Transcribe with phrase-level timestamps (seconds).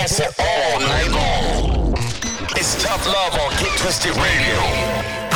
[0.00, 1.92] dancing all night long.
[2.56, 5.29] It's tough love on Get Twisted Radio.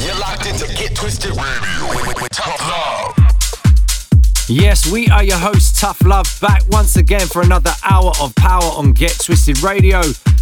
[0.00, 3.16] You're locked into Get Twisted Radio with, with Tough Love.
[4.48, 8.62] Yes, we are your hosts, Tough Love, back once again for another hour of power
[8.62, 10.00] on Get Twisted Radio.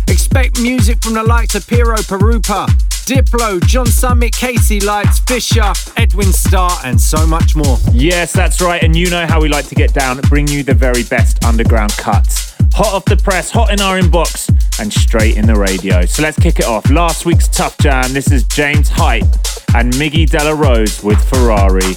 [0.09, 2.67] Expect music from the likes of Piero Pirupa,
[3.07, 7.79] Diplo, John Summit, KC Lights, Fisher, Edwin Starr, and so much more.
[7.93, 10.75] Yes, that's right, and you know how we like to get down, bring you the
[10.75, 12.55] very best underground cuts.
[12.75, 16.05] Hot off the press, hot in our inbox and straight in the radio.
[16.05, 16.91] So let's kick it off.
[16.91, 18.13] Last week's Tough Jam.
[18.13, 19.25] This is James Hype
[19.79, 21.97] and Miggy Dela Rosa with Ferrari.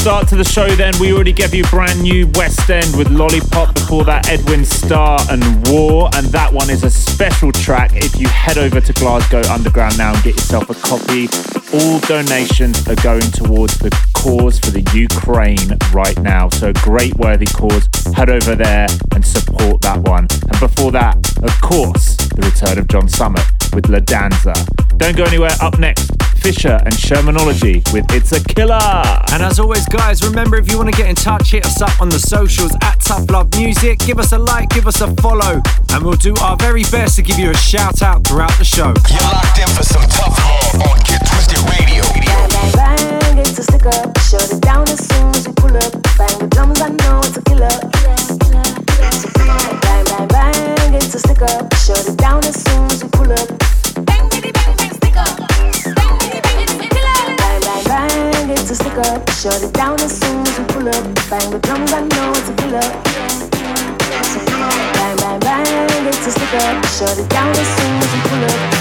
[0.00, 0.94] Start to the show then.
[0.98, 3.74] We already gave you brand new West End with Lollipop.
[3.74, 6.08] Before that, Edwin Starr and War.
[6.14, 7.90] And that one is a special track.
[7.94, 11.28] If you head over to Glasgow Underground now and get yourself a copy,
[11.74, 16.48] all donations are going towards the cause for the Ukraine right now.
[16.48, 17.86] So, great worthy cause.
[18.14, 20.28] Head over there and support that one.
[20.30, 24.54] And before that, of course, the return of John Summit with La Danza.
[24.96, 25.50] Don't go anywhere.
[25.60, 26.09] Up next,
[26.40, 28.80] Fisher and Shermanology with It's a Killer.
[29.32, 32.00] And as always, guys, remember if you want to get in touch, hit us up
[32.00, 33.98] on the socials at Tough Love Music.
[33.98, 35.60] Give us a like, give us a follow,
[35.92, 38.94] and we'll do our very best to give you a shout out throughout the show.
[39.10, 42.04] You're locked in for some tough love on Get Twisted Radio.
[42.14, 43.90] Bang, bang, bang, it's a sticker.
[44.24, 45.92] Shut it down as soon as we pull up.
[46.16, 47.68] Bang the drums, I know it's a killer.
[48.00, 49.68] Bang, bang, bang, it's a sticker.
[49.68, 50.40] Shut it down as soon as we pull up.
[50.40, 50.40] Bang, bang, bang.
[50.40, 50.66] Bang, bang, bang, it's a killer.
[50.80, 51.58] Bang, bang, bang, it's a sticker.
[51.76, 53.48] Shut it down as soon as we pull up.
[54.06, 54.48] Bang the drums, I know it's a killer.
[54.50, 56.09] Bang, bang, bang, it's a sticker.
[67.00, 68.79] Shut it down as soon as we pull up.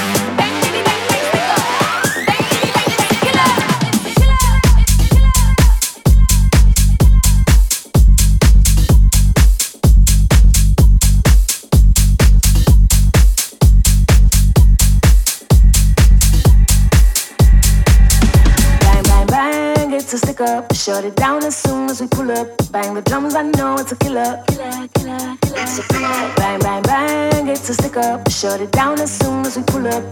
[20.79, 22.47] Shut it down as soon as we pull up.
[22.71, 24.41] Bang the drums, I know it's a killer.
[24.47, 26.33] Killer, killer, killer.
[26.37, 28.31] Bang, bang, bang, it's a stick up.
[28.31, 30.03] Shut it down as soon as we pull up.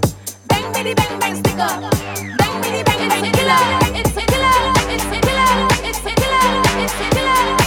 [0.49, 1.89] Bang, bang, bang, bang, stick up.
[2.37, 3.63] Bang, bang, bang, a killer.
[3.95, 4.59] It's a killer.
[4.91, 5.67] It's a killer.
[5.87, 6.83] It's a killer.
[6.83, 7.66] It's a killer.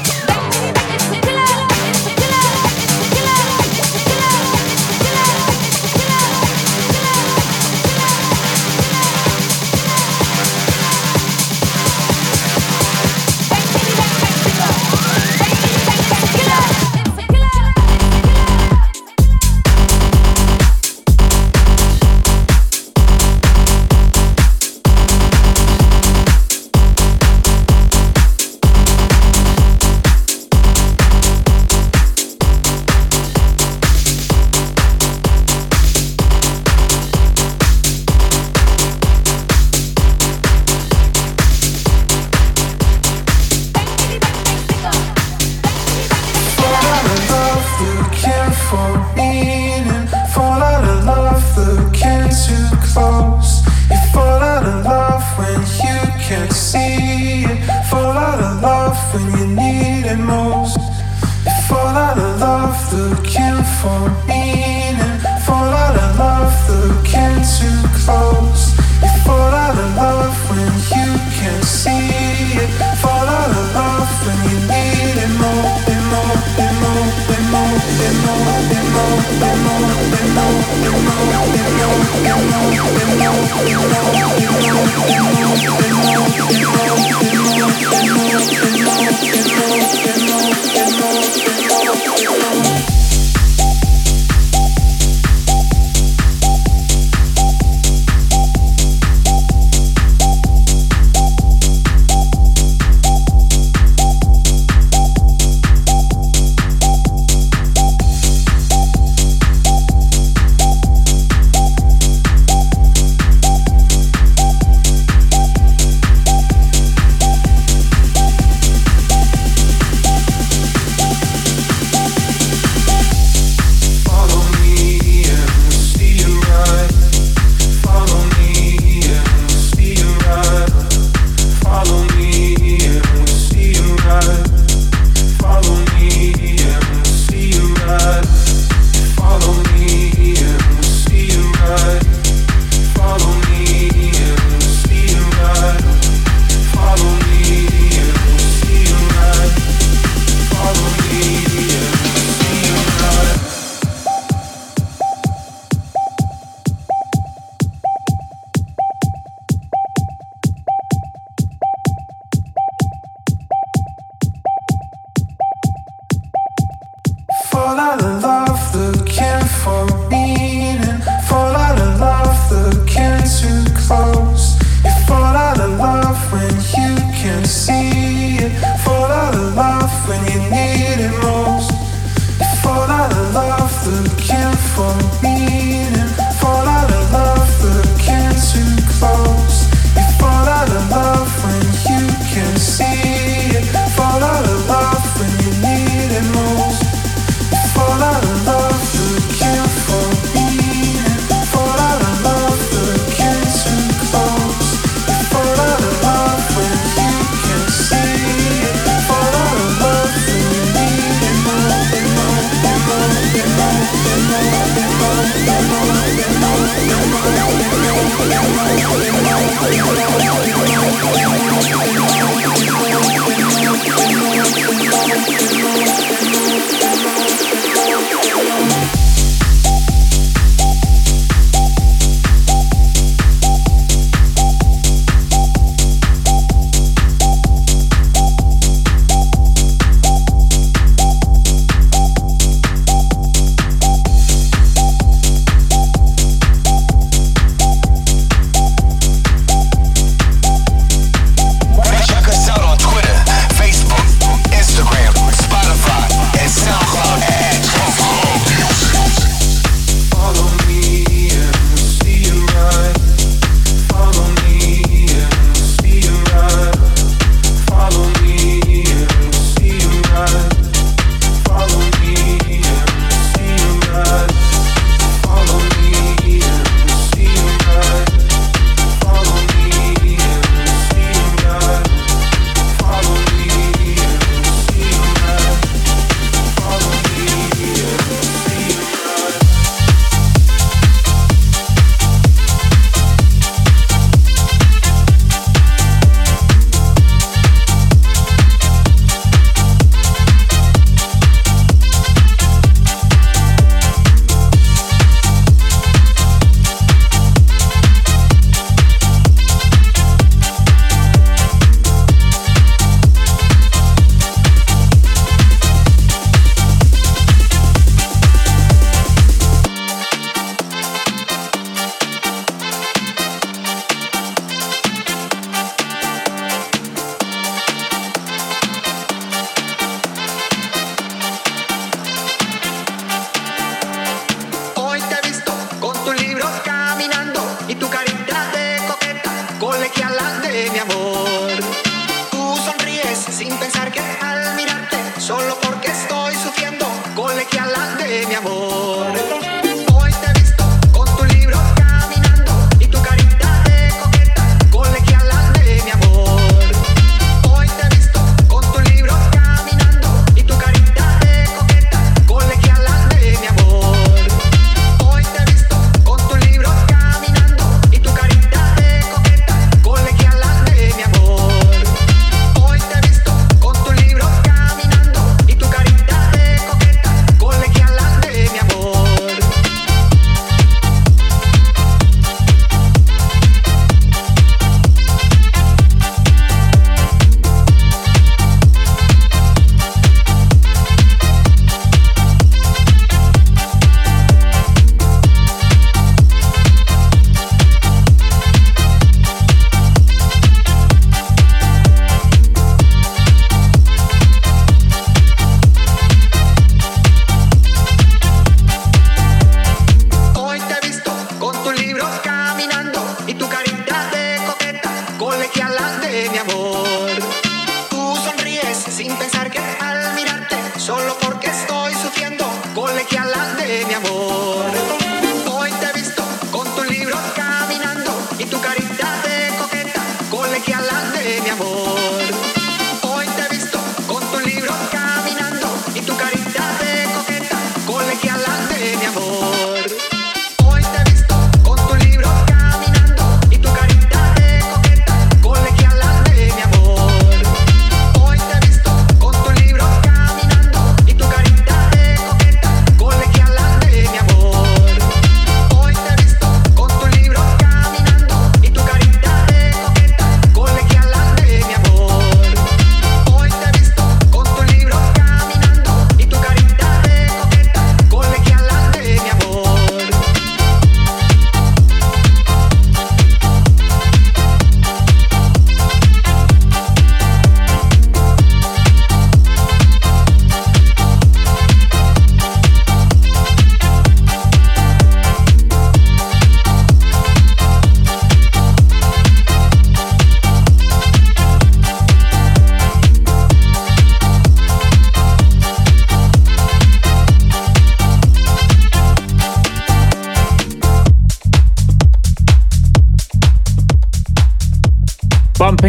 [219.61, 220.40] どう?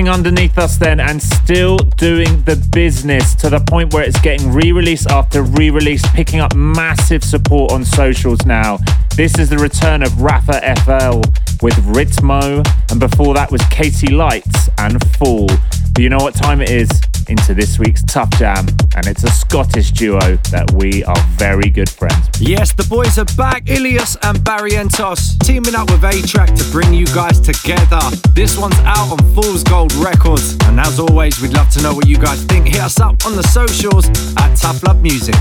[0.09, 5.07] Underneath us then and still doing the business to the point where it's getting re-release
[5.07, 8.79] after re-release, picking up massive support on socials now.
[9.17, 11.21] This is the return of Raffa FL.
[11.63, 15.47] with Ritmo, and before that was KC Lights and Fool.
[15.95, 16.91] But you know what time it is?
[17.29, 21.89] Into this week's Tough Jam, and it's a Scottish duo that we are very good
[21.89, 22.29] friends.
[22.41, 27.07] Yes, the boys are back, Illyus and Barrientos, teaming up with A-Trak to bring you
[27.07, 28.01] guys together.
[28.35, 32.07] This one's out on Fool's Gold Records, and as always, we'd love to know what
[32.07, 32.67] you guys think.
[32.69, 34.07] Hit us up on the socials
[34.39, 35.35] at Tough Love Music.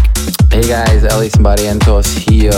[0.52, 2.52] Hey guys, Illyus and Barrientos here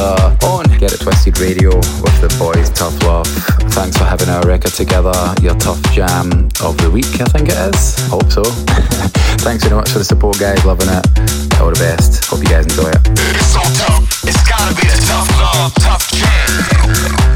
[0.49, 3.27] on Get It Twisted Radio with the boys Tough Love.
[3.73, 7.75] Thanks for having our record together, your Tough Jam of the week, I think it
[7.75, 7.95] is.
[8.09, 8.43] Hope so.
[9.43, 10.63] Thanks very much for the support, guys.
[10.63, 11.59] Loving it.
[11.59, 12.23] All the best.
[12.25, 13.01] Hope you guys enjoy it.
[13.35, 14.23] It's so tough.
[14.23, 17.32] It's gotta be tough love, tough.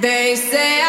[0.00, 0.79] They say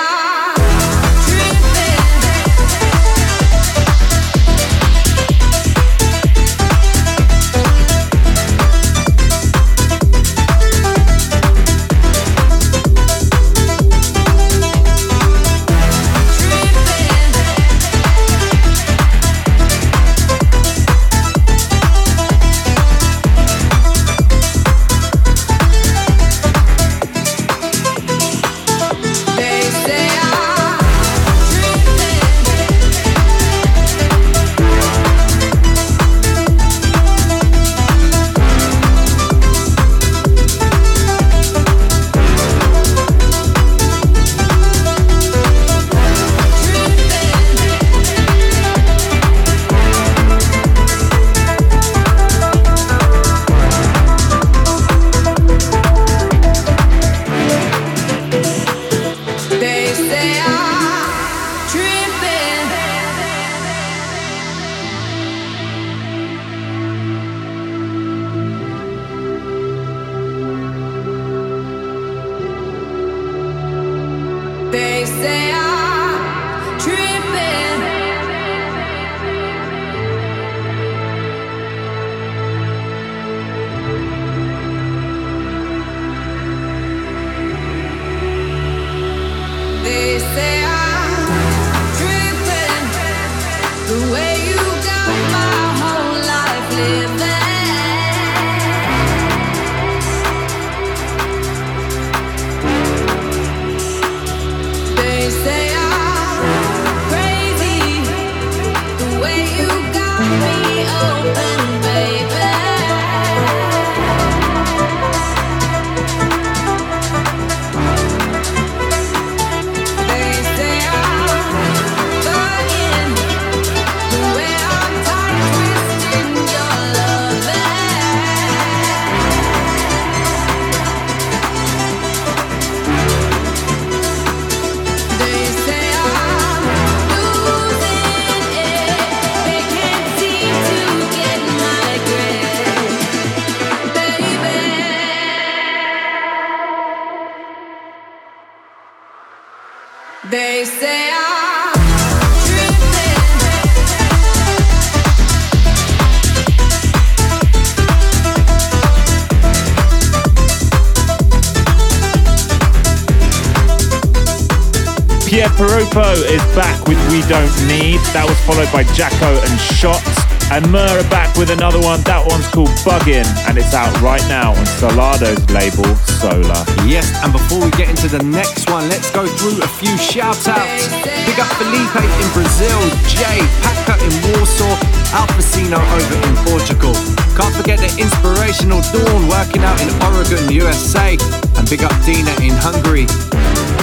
[165.92, 168.00] Perupo is back with We Don't Need.
[168.16, 170.08] That was followed by Jacko and Shots.
[170.48, 172.00] And Mur are back with another one.
[172.08, 175.88] That one's called Buggin, and it's out right now on Solardo's label,
[176.20, 176.64] Sola.
[176.88, 180.40] Yes, and before we get into the next one, let's go through a few shout
[180.48, 180.92] outs.
[181.28, 184.76] Big up Felipe in Brazil, Jay, Packer in Warsaw,
[185.12, 186.96] Alfacino over in Portugal.
[187.36, 191.16] Can't forget the inspirational Dawn working out in Oregon, USA.
[191.60, 193.08] And big up Dina in Hungary.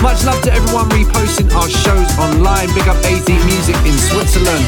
[0.02, 2.70] Much love to everyone reposting our shows online.
[2.70, 4.62] Big up AZ Music in Switzerland,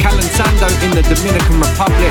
[0.00, 2.08] Calentando in the Dominican Republic,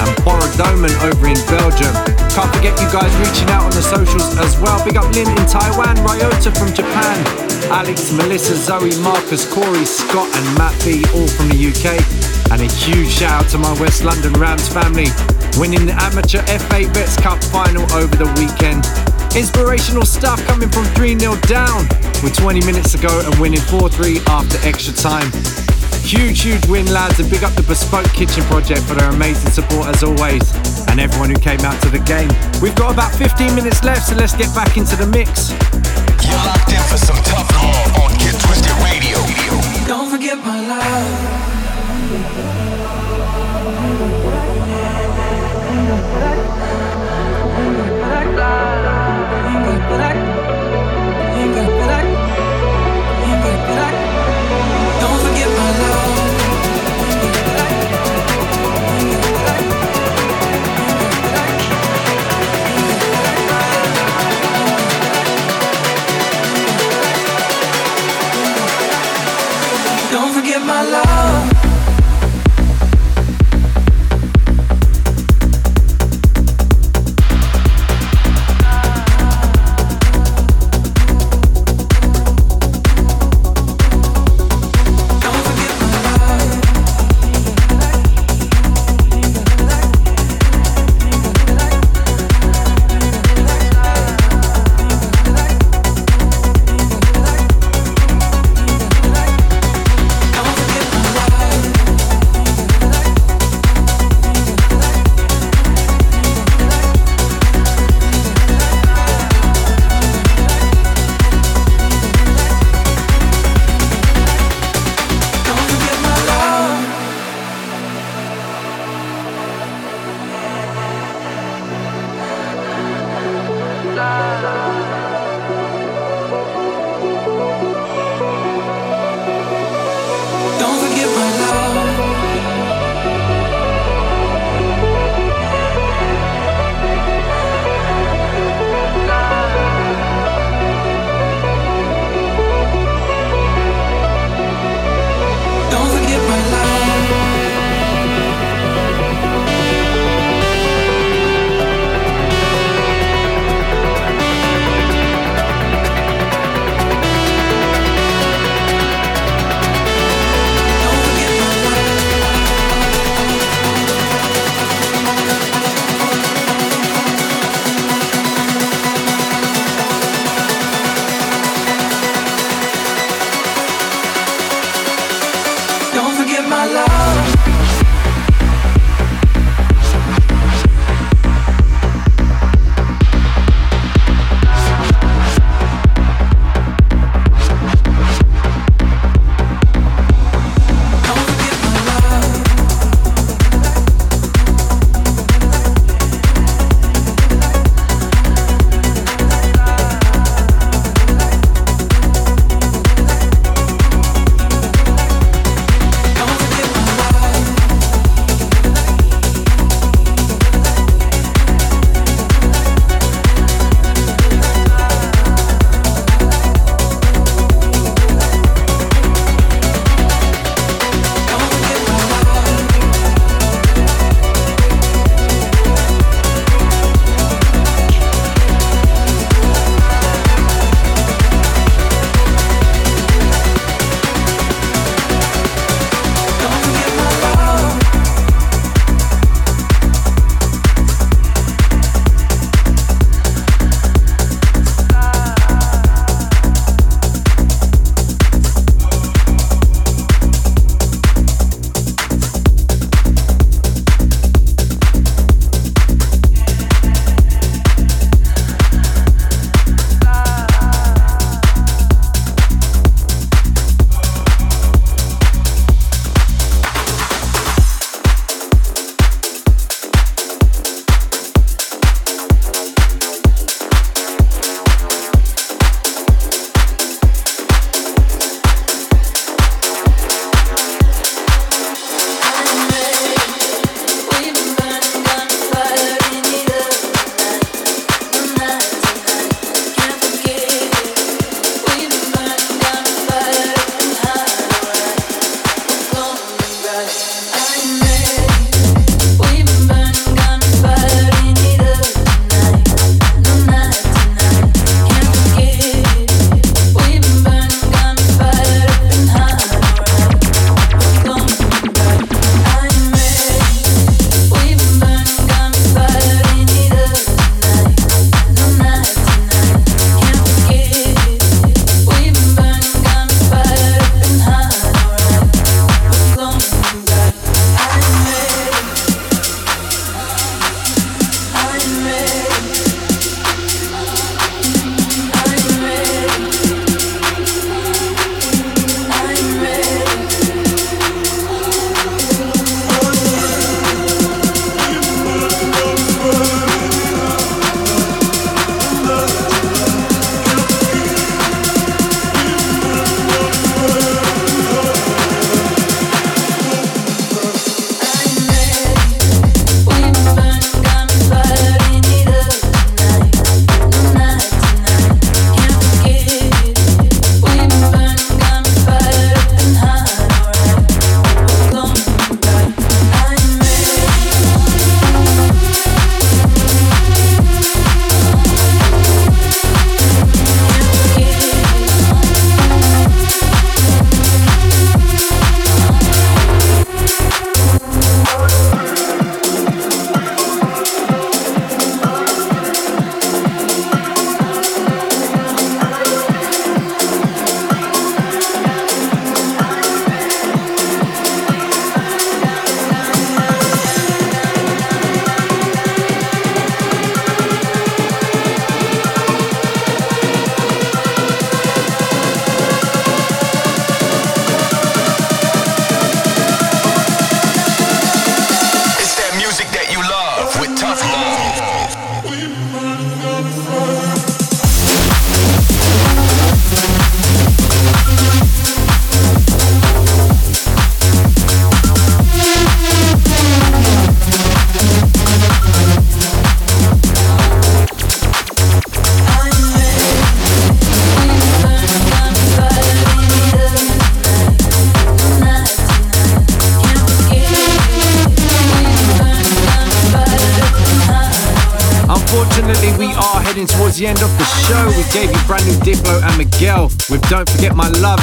[0.00, 1.92] and Borodoman over in Belgium.
[2.32, 4.80] Can't forget you guys reaching out on the socials as well.
[4.80, 7.20] Big up Lynn in Taiwan, Ryota from Japan,
[7.68, 12.00] Alex, Melissa, Zoe, Marcus, Corey, Scott, and Matt B, all from the UK.
[12.48, 15.12] And a huge shout out to my West London Rams family,
[15.60, 18.88] winning the amateur FA Vets Cup final over the weekend.
[19.34, 21.88] Inspirational stuff coming from 3 0 down
[22.22, 25.32] with 20 minutes to go and winning 4 3 after extra time.
[26.06, 29.88] Huge, huge win, lads, and big up the Bespoke Kitchen Project for their amazing support
[29.88, 30.54] as always,
[30.86, 32.30] and everyone who came out to the game.
[32.62, 35.50] We've got about 15 minutes left, so let's get back into the mix.
[36.22, 39.18] You're locked in for some tough love on Get Twisted Radio.
[39.88, 41.58] Don't forget my love.
[41.98, 42.46] Don't forget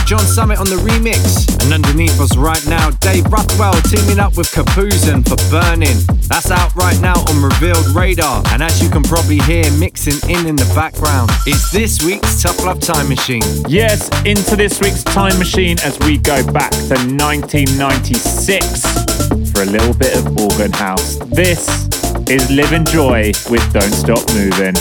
[0.05, 1.47] John Summit on the remix.
[1.63, 5.97] And underneath us right now, Dave Ruthwell teaming up with Capuzin for Burning.
[6.27, 8.43] That's out right now on Revealed Radar.
[8.47, 12.63] And as you can probably hear mixing in in the background, it's this week's Tough
[12.65, 13.43] Love Time Machine.
[13.67, 19.93] Yes, into this week's Time Machine as we go back to 1996 for a little
[19.93, 21.15] bit of organ house.
[21.31, 21.87] This
[22.29, 24.75] is Livin' Joy with Don't Stop Moving.